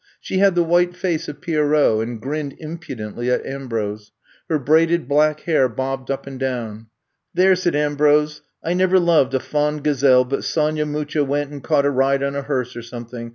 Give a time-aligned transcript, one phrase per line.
[0.19, 4.11] She had the white face of Pierrot and grinned impudently at Ambrose.
[4.49, 6.87] Her braided black hair bobbed up and down.
[7.35, 11.85] There,'' said Ambrose, I never loved a fond gazelle but Sonya Mucha went and caught
[11.85, 13.29] a ride on a hearse or something.